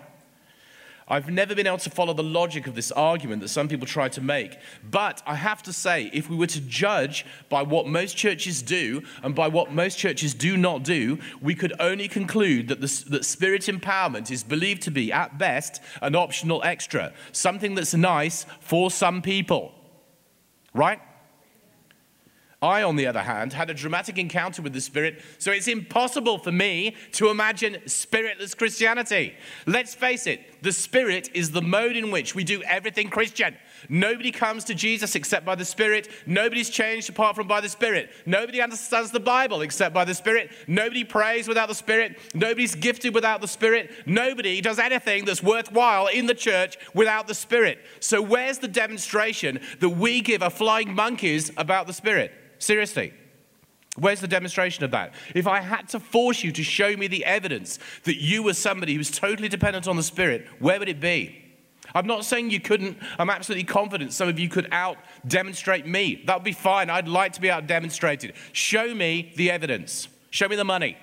[1.12, 4.08] I've never been able to follow the logic of this argument that some people try
[4.08, 4.58] to make.
[4.89, 9.04] But I have to say, if we were to judge by what most churches do
[9.22, 13.26] and by what most churches do not do, we could only conclude that, the, that
[13.26, 18.89] spirit empowerment is believed to be, at best, an optional extra, something that's nice for
[18.89, 19.74] some people.
[20.74, 21.02] Right?
[22.63, 26.38] I, on the other hand, had a dramatic encounter with the Spirit, so it's impossible
[26.38, 29.34] for me to imagine spiritless Christianity.
[29.65, 33.58] Let's face it, the Spirit is the mode in which we do everything Christian.
[33.89, 36.08] Nobody comes to Jesus except by the Spirit.
[36.28, 38.12] Nobody's changed apart from by the Spirit.
[38.28, 40.52] Nobody understands the Bible except by the Spirit.
[40.67, 42.19] Nobody prays without the Spirit.
[42.36, 43.89] Nobody's gifted without the Spirit.
[44.06, 47.80] Nobody does anything that's worthwhile in the church without the Spirit.
[48.00, 52.32] So, where's the demonstration that we give a flying monkeys about the Spirit?
[52.62, 53.12] Seriously.
[53.97, 55.13] Where's the demonstration of that?
[55.34, 58.93] If I had to force you to show me the evidence that you were somebody
[58.93, 61.43] who was totally dependent on the Spirit, where would it be?
[61.93, 62.97] I'm not saying you couldn't.
[63.19, 64.97] I'm absolutely confident some of you could out
[65.28, 66.24] demonstrate me.
[66.28, 66.89] That would be fine.
[66.89, 68.34] I'd like to be out demonstrated.
[68.54, 70.08] Show me the evidence.
[70.30, 70.95] Show me the money.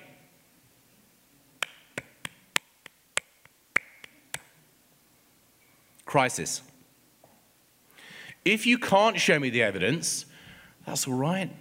[6.05, 6.63] Crisis.
[8.45, 10.25] If you can't show me the evidence,
[10.89, 11.51] that's all right.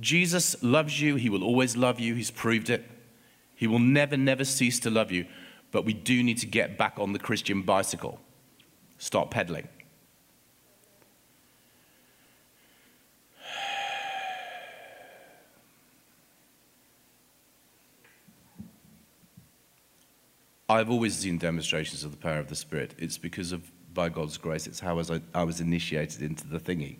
[0.00, 1.14] Jesus loves you.
[1.14, 2.16] He will always love you.
[2.16, 2.84] He's proved it.
[3.54, 5.26] He will never, never cease to love you.
[5.70, 8.18] But we do need to get back on the Christian bicycle.
[8.98, 9.68] Stop pedaling.
[20.68, 22.94] I've always seen demonstrations of the power of the Spirit.
[22.98, 26.58] It's because of, by God's grace, it's how I was, I was initiated into the
[26.58, 26.96] thingy.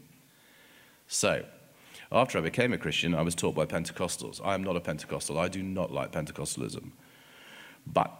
[1.13, 1.45] So,
[2.13, 4.41] after I became a Christian, I was taught by Pentecostals.
[4.45, 5.41] I am not a Pentecostal.
[5.41, 6.93] I do not like Pentecostalism.
[7.85, 8.13] But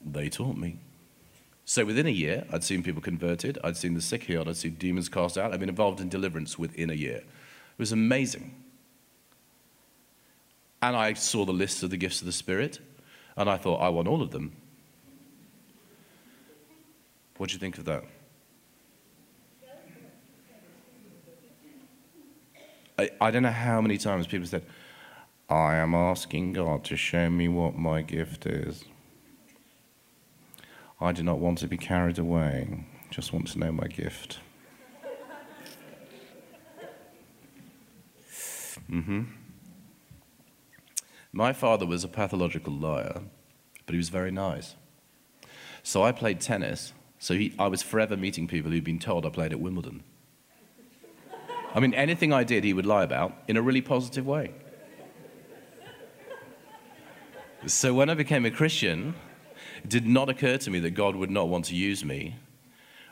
[0.00, 0.78] they taught me.
[1.66, 4.76] So within a year, I'd seen people converted, I'd seen the sick healed, I'd seen
[4.76, 5.52] demons cast out.
[5.52, 7.18] I'd been involved in deliverance within a year.
[7.18, 8.54] It was amazing.
[10.80, 12.78] And I saw the list of the gifts of the Spirit,
[13.36, 14.56] and I thought, I want all of them.
[17.36, 18.04] What do you think of that?
[23.00, 24.66] I, I don't know how many times people said,
[25.48, 28.84] I am asking God to show me what my gift is.
[31.00, 34.40] I do not want to be carried away, just want to know my gift.
[38.90, 39.22] mm-hmm.
[41.32, 43.22] My father was a pathological liar,
[43.86, 44.74] but he was very nice.
[45.82, 49.30] So I played tennis, so he, I was forever meeting people who'd been told I
[49.30, 50.02] played at Wimbledon.
[51.74, 54.52] I mean, anything I did, he would lie about in a really positive way.
[57.66, 59.14] So when I became a Christian,
[59.84, 62.36] it did not occur to me that God would not want to use me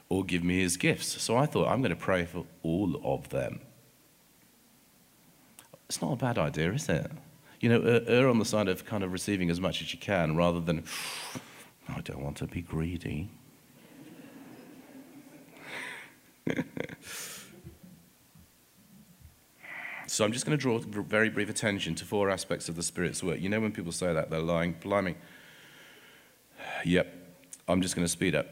[0.08, 1.20] or give me his gifts.
[1.20, 3.60] So I thought, I'm going to pray for all of them.
[5.88, 7.10] It's not a bad idea, is it?
[7.60, 9.98] You know, er, err on the side of kind of receiving as much as you
[9.98, 10.84] can rather than,
[11.88, 13.28] I don't want to be greedy.
[20.10, 23.22] so I'm just going to draw very brief attention to four aspects of the Spirit's
[23.22, 23.40] work.
[23.40, 25.16] You know, when people say that, they're lying, blimey.
[26.84, 27.12] Yep,
[27.68, 28.46] I'm just going to speed up.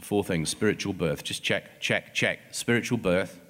[0.00, 1.24] Four things spiritual birth.
[1.24, 2.40] Just check, check, check.
[2.50, 3.40] Spiritual birth.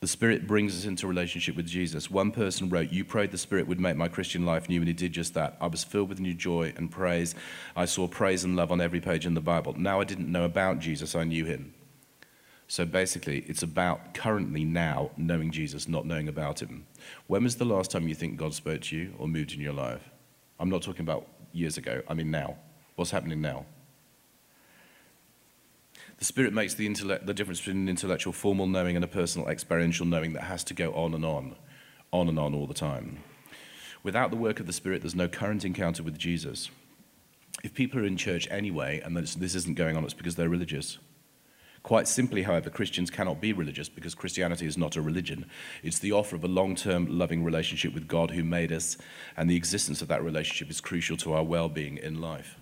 [0.00, 2.08] The Spirit brings us into relationship with Jesus.
[2.08, 4.94] One person wrote, You prayed the Spirit would make my Christian life new, and He
[4.94, 5.56] did just that.
[5.60, 7.34] I was filled with new joy and praise.
[7.74, 9.74] I saw praise and love on every page in the Bible.
[9.76, 11.74] Now I didn't know about Jesus, I knew Him.
[12.70, 16.86] So basically, it's about currently now knowing Jesus, not knowing about Him.
[17.26, 19.72] When was the last time you think God spoke to you or moved in your
[19.72, 20.10] life?
[20.60, 22.56] I'm not talking about years ago, I mean now.
[22.96, 23.64] What's happening now?
[26.18, 29.48] The Spirit makes the, intellect, the difference between an intellectual formal knowing and a personal
[29.48, 31.56] experiential knowing that has to go on and on,
[32.12, 33.18] on and on all the time.
[34.02, 36.70] Without the work of the Spirit, there's no current encounter with Jesus.
[37.64, 40.48] If people are in church anyway and this, this isn't going on, it's because they're
[40.50, 40.98] religious.
[41.82, 45.46] Quite simply, however, Christians cannot be religious because Christianity is not a religion.
[45.82, 48.96] It's the offer of a long term loving relationship with God who made us,
[49.36, 52.56] and the existence of that relationship is crucial to our well being in life.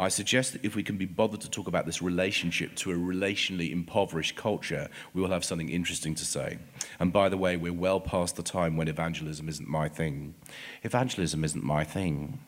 [0.00, 2.94] I suggest that if we can be bothered to talk about this relationship to a
[2.94, 6.58] relationally impoverished culture, we will have something interesting to say.
[7.00, 10.36] And by the way, we're well past the time when evangelism isn't my thing.
[10.84, 12.38] Evangelism isn't my thing.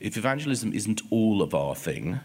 [0.00, 2.18] If evangelism isn't all of our thing,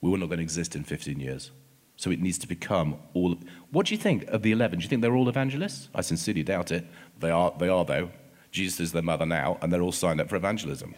[0.00, 1.50] we're not going to exist in 15 years.
[1.96, 3.36] So it needs to become all.
[3.70, 4.78] What do you think of the 11?
[4.78, 5.90] Do you think they're all evangelists?
[5.94, 6.86] I sincerely doubt it.
[7.18, 8.10] They are, they are though.
[8.50, 10.94] Jesus is their mother now, and they're all signed up for evangelism.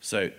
[0.00, 0.30] So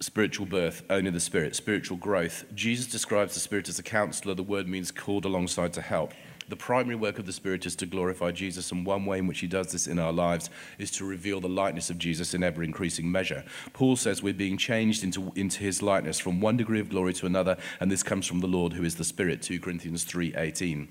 [0.00, 2.44] spiritual birth, only the Spirit, spiritual growth.
[2.54, 4.34] Jesus describes the Spirit as a counselor.
[4.34, 6.12] The word means called alongside to help.
[6.52, 9.40] The primary work of the Spirit is to glorify Jesus, and one way in which
[9.40, 12.62] he does this in our lives is to reveal the likeness of Jesus in ever
[12.62, 13.42] increasing measure.
[13.72, 17.24] Paul says we're being changed into, into his likeness from one degree of glory to
[17.24, 20.88] another, and this comes from the Lord who is the Spirit, 2 Corinthians 3:18.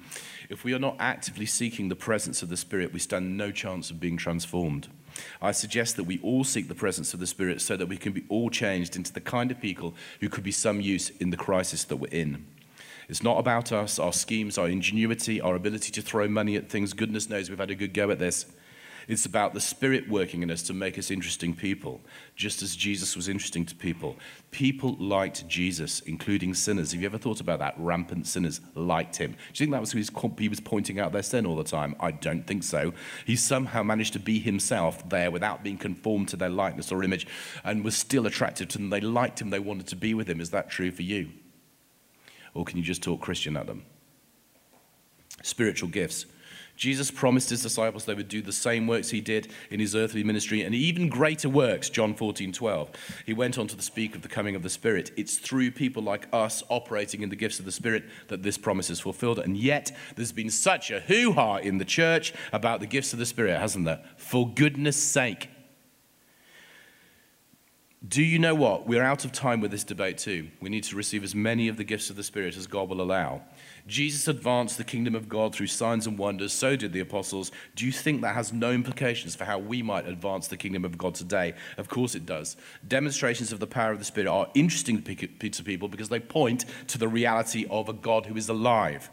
[0.49, 3.91] If we are not actively seeking the presence of the Spirit, we stand no chance
[3.91, 4.87] of being transformed.
[5.43, 8.13] I suggest that we all seek the presence of the Spirit so that we can
[8.13, 11.37] be all changed into the kind of people who could be some use in the
[11.37, 12.47] crisis that we're in.
[13.11, 16.93] It's not about us, our schemes, our ingenuity, our ability to throw money at things.
[16.93, 18.45] Goodness knows we've had a good go at this.
[19.09, 21.99] It's about the Spirit working in us to make us interesting people,
[22.37, 24.15] just as Jesus was interesting to people.
[24.51, 26.93] People liked Jesus, including sinners.
[26.93, 27.75] Have you ever thought about that?
[27.77, 29.31] Rampant sinners liked him.
[29.31, 29.99] Do you think that was who
[30.37, 31.97] he was pointing out their sin all the time?
[31.99, 32.93] I don't think so.
[33.25, 37.27] He somehow managed to be himself there without being conformed to their likeness or image
[37.65, 38.89] and was still attractive to them.
[38.89, 40.39] They liked him, they wanted to be with him.
[40.39, 41.31] Is that true for you?
[42.53, 43.83] Or can you just talk Christian at them?
[45.43, 46.25] Spiritual gifts.
[46.75, 50.23] Jesus promised his disciples they would do the same works he did in his earthly
[50.23, 52.89] ministry and even greater works, John 14, 12.
[53.25, 55.11] He went on to speak of the coming of the Spirit.
[55.15, 58.89] It's through people like us operating in the gifts of the Spirit that this promise
[58.89, 59.37] is fulfilled.
[59.37, 63.19] And yet, there's been such a hoo ha in the church about the gifts of
[63.19, 64.01] the Spirit, hasn't there?
[64.17, 65.49] For goodness sake.
[68.07, 68.87] Do you know what?
[68.87, 70.47] We're out of time with this debate too.
[70.59, 72.99] We need to receive as many of the gifts of the Spirit as God will
[72.99, 73.43] allow.
[73.85, 77.51] Jesus advanced the kingdom of God through signs and wonders, so did the apostles.
[77.75, 80.97] Do you think that has no implications for how we might advance the kingdom of
[80.97, 81.53] God today?
[81.77, 82.57] Of course it does.
[82.87, 86.97] Demonstrations of the power of the Spirit are interesting to people because they point to
[86.97, 89.11] the reality of a God who is alive.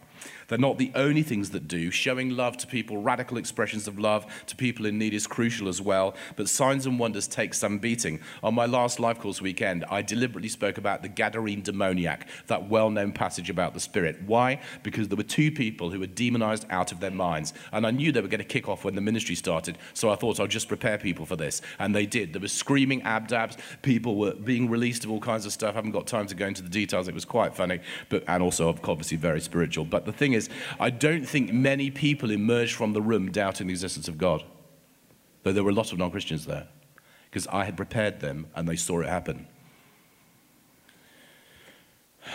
[0.49, 1.91] They're not the only things that do.
[1.91, 5.81] Showing love to people, radical expressions of love to people in need is crucial as
[5.81, 6.15] well.
[6.37, 8.21] But signs and wonders take some beating.
[8.43, 12.91] On my last life course weekend, I deliberately spoke about the Gadarene demoniac, that well
[12.91, 14.23] known passage about the Spirit.
[14.27, 14.61] Why?
[14.83, 17.53] Because there were two people who were demonized out of their minds.
[17.73, 19.77] And I knew they were going to kick off when the ministry started.
[19.93, 21.61] So I thought I'll just prepare people for this.
[21.79, 22.33] And they did.
[22.33, 23.59] There were screaming abdabs.
[23.83, 25.75] People were being released of all kinds of stuff.
[25.75, 27.07] I haven't got time to go into the details.
[27.07, 29.85] It was quite funny, but and also obviously very spiritual.
[29.85, 30.49] But the thing is, is,
[30.81, 34.43] I don't think many people emerged from the room doubting the existence of God,
[35.43, 36.69] though there were a lot of non Christians there,
[37.31, 39.47] because I had prepared them and they saw it happen.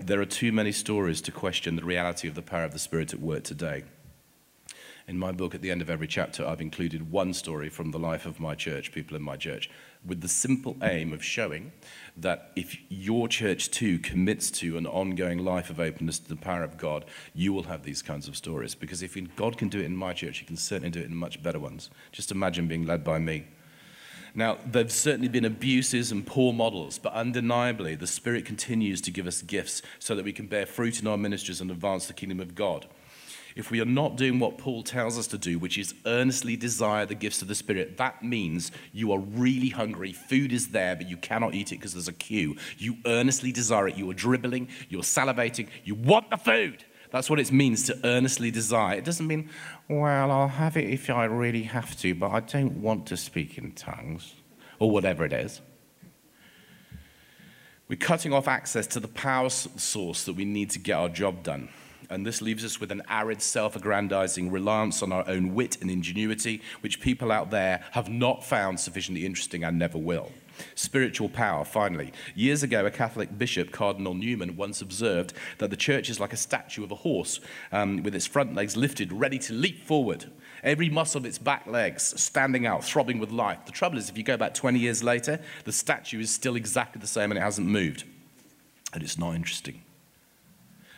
[0.00, 3.14] There are too many stories to question the reality of the power of the Spirit
[3.14, 3.84] at work today.
[5.06, 7.98] In my book, at the end of every chapter, I've included one story from the
[7.98, 9.68] life of my church, people in my church,
[10.02, 11.72] with the simple aim of showing
[12.16, 16.62] that if your church too commits to an ongoing life of openness to the power
[16.62, 18.74] of God, you will have these kinds of stories.
[18.74, 21.16] Because if God can do it in my church, He can certainly do it in
[21.16, 21.90] much better ones.
[22.10, 23.46] Just imagine being led by me.
[24.34, 29.26] Now, there've certainly been abuses and poor models, but undeniably, the Spirit continues to give
[29.26, 32.40] us gifts so that we can bear fruit in our ministries and advance the kingdom
[32.40, 32.86] of God.
[33.54, 37.06] If we are not doing what Paul tells us to do, which is earnestly desire
[37.06, 40.12] the gifts of the Spirit, that means you are really hungry.
[40.12, 42.56] Food is there, but you cannot eat it because there's a queue.
[42.78, 43.96] You earnestly desire it.
[43.96, 46.84] You are dribbling, you're salivating, you want the food.
[47.12, 48.96] That's what it means to earnestly desire.
[48.96, 49.48] It doesn't mean,
[49.88, 53.56] well, I'll have it if I really have to, but I don't want to speak
[53.56, 54.34] in tongues,
[54.80, 55.60] or whatever it is.
[57.86, 61.44] We're cutting off access to the power source that we need to get our job
[61.44, 61.68] done.
[62.14, 65.90] And this leaves us with an arid, self aggrandizing reliance on our own wit and
[65.90, 70.30] ingenuity, which people out there have not found sufficiently interesting and never will.
[70.76, 72.12] Spiritual power, finally.
[72.36, 76.36] Years ago, a Catholic bishop, Cardinal Newman, once observed that the church is like a
[76.36, 77.40] statue of a horse
[77.72, 80.30] um, with its front legs lifted, ready to leap forward.
[80.62, 83.66] Every muscle of its back legs standing out, throbbing with life.
[83.66, 87.00] The trouble is, if you go back 20 years later, the statue is still exactly
[87.00, 88.04] the same and it hasn't moved.
[88.92, 89.82] And it's not interesting.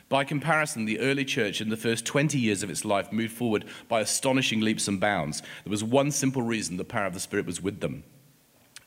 [0.09, 3.65] By comparison, the early church in the first 20 years of its life moved forward
[3.89, 5.41] by astonishing leaps and bounds.
[5.65, 8.05] There was one simple reason the power of the Spirit was with them.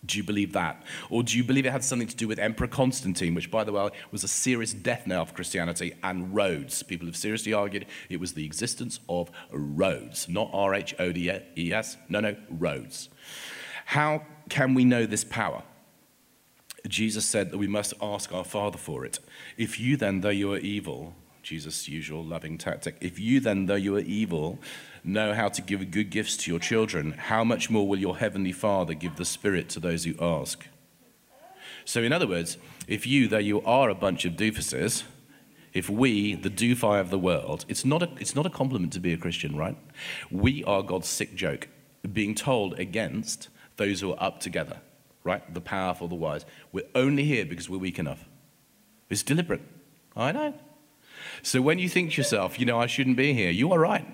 [0.05, 0.82] Do you believe that?
[1.09, 3.74] Or do you believe it had something to do with Emperor Constantine, which, by the
[3.74, 6.84] way, was a serious death knell for Christianity, and roads?
[6.84, 11.30] People have seriously argued it was the existence of roads, not R H O D
[11.57, 11.97] E S.
[12.07, 13.09] No, no, roads.
[13.88, 15.63] How can we know this power?
[16.88, 19.19] Jesus said that we must ask our Father for it.
[19.57, 23.75] If you then, though you are evil, Jesus' usual loving tactic, if you then, though
[23.75, 24.59] you are evil,
[25.03, 28.51] know how to give good gifts to your children, how much more will your heavenly
[28.51, 30.67] Father give the Spirit to those who ask?
[31.86, 32.57] So, in other words,
[32.88, 35.03] if you, though you are a bunch of doofuses,
[35.73, 38.99] if we, the doofi of the world, it's not, a, it's not a compliment to
[38.99, 39.77] be a Christian, right?
[40.30, 41.67] We are God's sick joke,
[42.11, 44.82] being told against those who are up together,
[45.24, 45.53] right?
[45.53, 46.45] The powerful, the wise.
[46.72, 48.28] We're only here because we're weak enough.
[49.09, 49.61] It's deliberate.
[50.15, 50.53] I know.
[51.41, 54.05] So when you think to yourself, you know, I shouldn't be here, you are right.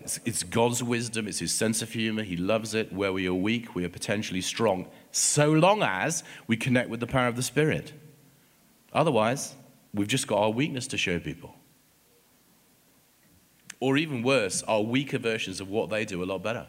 [0.00, 2.22] It's, it's God's wisdom, it's His sense of humor.
[2.22, 2.92] He loves it.
[2.92, 7.06] Where we are weak, we are potentially strong, so long as we connect with the
[7.06, 7.92] power of the Spirit.
[8.92, 9.54] Otherwise,
[9.92, 11.54] we've just got our weakness to show people.
[13.80, 16.66] Or even worse, our weaker versions of what they do a lot better.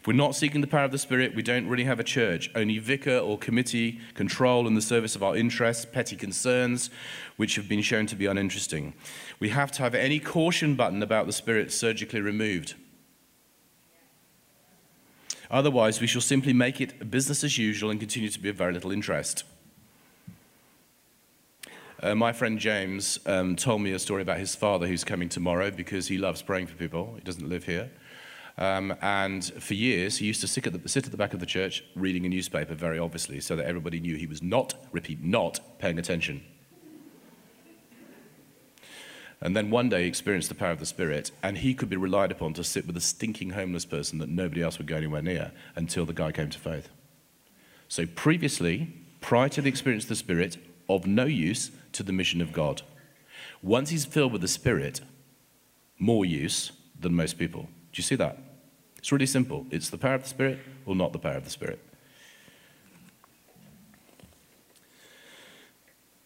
[0.00, 2.50] If we're not seeking the power of the Spirit, we don't really have a church.
[2.54, 6.88] Only vicar or committee control in the service of our interests, petty concerns,
[7.36, 8.94] which have been shown to be uninteresting.
[9.40, 12.76] We have to have any caution button about the Spirit surgically removed.
[15.50, 18.72] Otherwise, we shall simply make it business as usual and continue to be of very
[18.72, 19.44] little interest.
[22.02, 25.70] Uh, my friend James um, told me a story about his father who's coming tomorrow
[25.70, 27.16] because he loves praying for people.
[27.16, 27.90] He doesn't live here.
[28.60, 31.40] Um, and for years, he used to sit at, the, sit at the back of
[31.40, 35.24] the church reading a newspaper, very obviously, so that everybody knew he was not, repeat,
[35.24, 36.42] not paying attention.
[39.40, 41.96] And then one day he experienced the power of the Spirit, and he could be
[41.96, 45.22] relied upon to sit with a stinking homeless person that nobody else would go anywhere
[45.22, 46.90] near until the guy came to faith.
[47.88, 52.42] So previously, prior to the experience of the Spirit, of no use to the mission
[52.42, 52.82] of God.
[53.62, 55.00] Once he's filled with the Spirit,
[55.98, 57.62] more use than most people.
[57.62, 58.49] Do you see that?
[59.00, 59.66] It's really simple.
[59.70, 61.80] It's the power of the Spirit or not the power of the Spirit.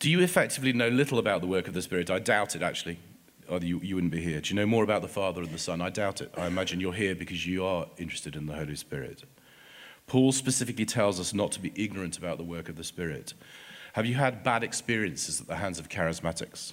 [0.00, 2.10] Do you effectively know little about the work of the Spirit?
[2.10, 2.98] I doubt it, actually.
[3.48, 4.40] Or you, you wouldn't be here.
[4.40, 5.80] Do you know more about the Father and the Son?
[5.80, 6.34] I doubt it.
[6.36, 9.22] I imagine you're here because you are interested in the Holy Spirit.
[10.06, 13.34] Paul specifically tells us not to be ignorant about the work of the Spirit.
[13.94, 16.72] Have you had bad experiences at the hands of charismatics?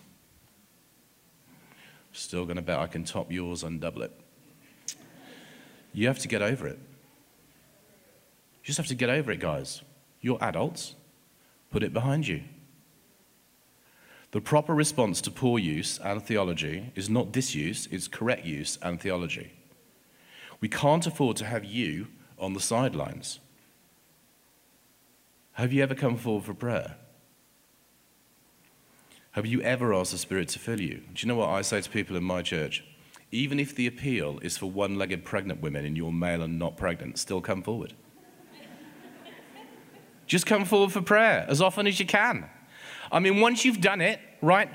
[2.11, 4.20] Still going to bet I can top yours and double it.
[5.93, 6.79] You have to get over it.
[8.61, 9.81] You just have to get over it, guys.
[10.21, 10.95] You're adults.
[11.71, 12.43] Put it behind you.
[14.31, 18.99] The proper response to poor use and theology is not disuse, it's correct use and
[18.99, 19.51] theology.
[20.61, 22.07] We can't afford to have you
[22.39, 23.39] on the sidelines.
[25.53, 26.95] Have you ever come forward for prayer?
[29.31, 31.01] Have you ever asked the Spirit to fill you?
[31.13, 32.83] Do you know what I say to people in my church?
[33.31, 36.77] Even if the appeal is for one legged pregnant women and you're male and not
[36.77, 37.93] pregnant, still come forward.
[40.27, 42.49] Just come forward for prayer as often as you can.
[43.11, 44.69] I mean, once you've done it, right?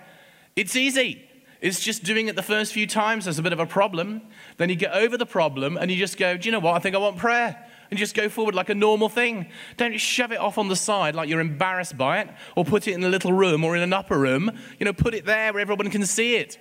[0.55, 1.27] It's easy.
[1.61, 3.25] It's just doing it the first few times.
[3.25, 4.23] There's a bit of a problem.
[4.59, 6.75] Then you get over the problem and you just go, Do you know what?
[6.75, 7.63] I think I want prayer.
[7.91, 9.47] And just go forward like a normal thing.
[9.77, 12.95] Don't shove it off on the side like you're embarrassed by it or put it
[12.95, 14.51] in a little room or in an upper room.
[14.79, 16.59] You know, put it there where everyone can see it.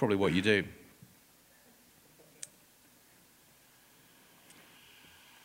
[0.00, 0.64] Probably what you do.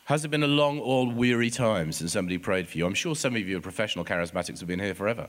[0.06, 2.86] Has it been a long or weary time since somebody prayed for you?
[2.86, 5.28] I'm sure some of you are professional charismatics have been here forever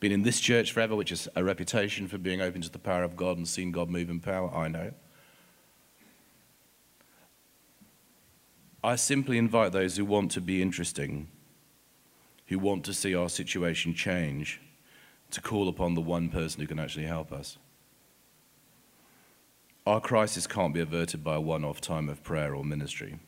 [0.00, 3.02] been in this church forever, which is a reputation for being open to the power
[3.02, 4.50] of God and seen God move in power.
[4.52, 4.92] I know.
[8.82, 11.28] I simply invite those who want to be interesting,
[12.46, 14.62] who want to see our situation change,
[15.30, 17.58] to call upon the one person who can actually help us.
[19.84, 23.18] Our crisis can't be averted by a one off time of prayer or ministry.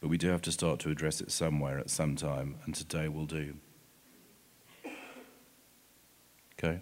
[0.00, 3.08] But we do have to start to address it somewhere at some time, and today
[3.08, 3.54] will do.
[6.58, 6.80] Okay?